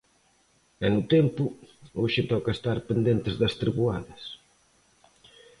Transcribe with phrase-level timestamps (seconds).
[0.85, 1.43] E no tempo,
[2.01, 4.23] hoxe toca estar pendentes das treboadas.